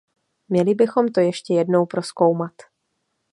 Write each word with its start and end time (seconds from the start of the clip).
Měli 0.49 0.73
bychom 0.75 1.07
to 1.07 1.19
ještě 1.21 1.53
jednou 1.53 1.85
prozkoumat. 1.85 2.53